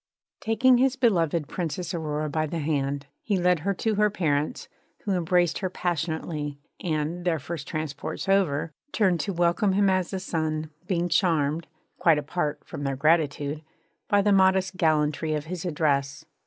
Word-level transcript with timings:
Taking 0.39 0.79
his 0.79 0.95
beloved 0.95 1.47
Princess 1.47 1.93
Aurora 1.93 2.27
by 2.27 2.47
the 2.47 2.57
hand, 2.57 3.05
he 3.21 3.37
led 3.37 3.59
her 3.59 3.73
to 3.75 3.93
her 4.01 4.09
parents, 4.09 4.67
who 5.03 5.11
embraced 5.11 5.59
her 5.59 5.69
passionately 5.69 6.57
and 6.83 7.23
their 7.23 7.37
first 7.37 7.67
transports 7.67 8.27
over 8.27 8.71
turned 8.91 9.19
to, 9.19 9.31
welcome 9.31 9.73
him 9.73 9.91
as 9.91 10.11
a 10.11 10.19
son, 10.19 10.71
being 10.87 11.07
charmed 11.07 11.67
(quite 11.99 12.17
apart 12.17 12.63
from 12.65 12.83
their 12.83 12.95
gratitude) 12.95 13.61
by 14.07 14.23
the 14.23 14.31
modest 14.33 14.75
gallantry 14.75 15.35
of 15.35 15.45
his 15.45 15.65
address. 15.65 16.25